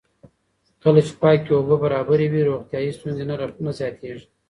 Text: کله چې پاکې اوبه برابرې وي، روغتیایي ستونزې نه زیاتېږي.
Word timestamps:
کله 0.83 0.99
چې 1.07 1.13
پاکې 1.21 1.51
اوبه 1.53 1.75
برابرې 1.83 2.27
وي، 2.31 2.41
روغتیایي 2.49 2.91
ستونزې 2.97 3.23
نه 3.65 3.71
زیاتېږي. 3.79 4.25